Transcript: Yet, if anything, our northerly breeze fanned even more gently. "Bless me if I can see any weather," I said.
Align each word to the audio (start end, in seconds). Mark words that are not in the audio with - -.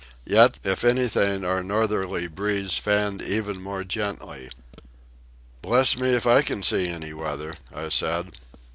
Yet, 0.25 0.55
if 0.63 0.83
anything, 0.83 1.45
our 1.45 1.61
northerly 1.61 2.25
breeze 2.25 2.73
fanned 2.79 3.21
even 3.21 3.61
more 3.61 3.83
gently. 3.83 4.49
"Bless 5.61 5.95
me 5.95 6.09
if 6.15 6.25
I 6.25 6.41
can 6.41 6.63
see 6.63 6.87
any 6.87 7.13
weather," 7.13 7.57
I 7.71 7.89
said. 7.89 8.31